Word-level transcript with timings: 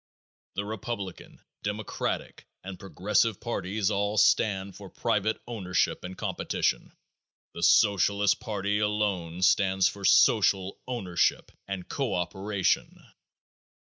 The 0.55 0.65
Republican, 0.65 1.41
Democratic 1.61 2.47
and 2.63 2.79
Progressive 2.79 3.39
parties 3.39 3.91
all 3.91 4.17
stand 4.17 4.75
for 4.75 4.89
private 4.89 5.39
ownership 5.45 6.03
and 6.03 6.17
competition. 6.17 6.91
The 7.53 7.61
Socialist 7.61 8.39
party 8.39 8.79
alone 8.79 9.43
stands 9.43 9.87
for 9.87 10.03
social 10.03 10.79
ownership 10.87 11.51
and 11.67 11.87
co 11.87 12.15
operation. 12.15 13.05